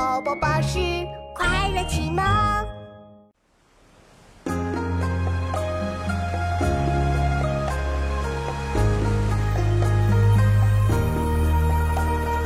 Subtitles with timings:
[0.00, 0.78] 宝宝巴士
[1.34, 2.24] 快乐启蒙。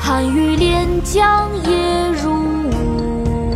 [0.00, 2.32] 寒雨连江夜入
[2.72, 3.54] 吴，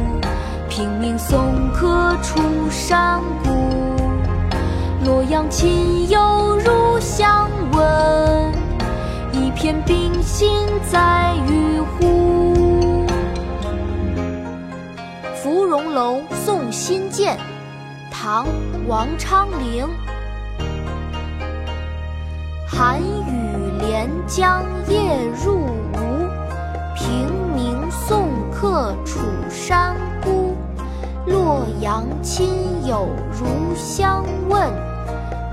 [0.68, 2.38] 平明送客出
[2.70, 3.50] 山谷。
[5.04, 8.52] 洛阳亲友如相问，
[9.32, 12.06] 一片冰心在玉壶。
[15.50, 17.34] 《芙蓉楼送辛渐》
[18.10, 18.44] 唐·
[18.86, 19.88] 王昌龄。
[22.66, 25.60] 寒雨连江夜入
[25.94, 26.28] 吴。
[26.94, 30.54] 平明送客楚山孤，
[31.24, 34.70] 洛阳亲友如相问，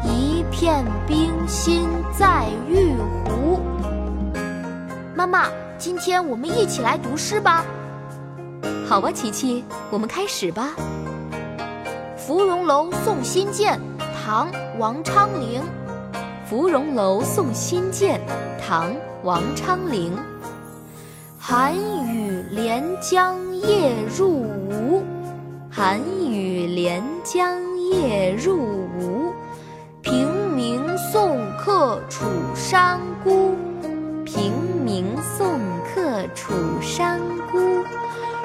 [0.03, 3.61] 一片冰心在玉壶。
[5.15, 7.63] 妈妈，今天我们一起来读诗吧。
[8.87, 10.75] 好吧，琪琪，我们开始吧。
[12.17, 13.73] 《芙蓉楼送辛渐》
[14.23, 15.59] 唐·王昌龄。
[16.47, 18.19] 《芙蓉楼送辛渐》
[18.63, 18.91] 唐·
[19.23, 20.15] 王昌龄。
[21.39, 25.03] 寒雨连江夜入吴，
[25.71, 28.55] 寒雨连江夜入
[28.99, 29.33] 吴。
[30.03, 33.55] 平明送客楚山孤，
[34.23, 34.53] 平
[34.85, 37.19] 明送客楚山
[37.51, 37.83] 孤。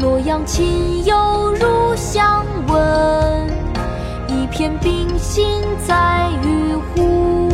[0.00, 3.46] 洛阳亲友如相问，
[4.28, 7.45] 一片冰心在玉壶。